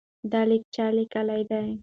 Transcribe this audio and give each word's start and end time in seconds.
دا 0.31 0.41
لیک 0.49 0.63
چا 0.75 0.85
لیکلی 0.97 1.43
دی؟ 1.49 1.65